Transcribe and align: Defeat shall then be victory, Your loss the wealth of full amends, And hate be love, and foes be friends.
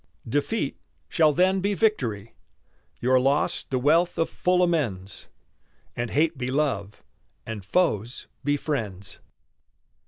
Defeat 0.27 0.77
shall 1.09 1.31
then 1.31 1.59
be 1.59 1.75
victory, 1.75 2.33
Your 2.99 3.19
loss 3.19 3.63
the 3.63 3.77
wealth 3.77 4.17
of 4.17 4.31
full 4.31 4.63
amends, 4.63 5.27
And 5.95 6.09
hate 6.09 6.39
be 6.39 6.47
love, 6.49 7.03
and 7.45 7.63
foes 7.63 8.25
be 8.43 8.57
friends. 8.57 9.19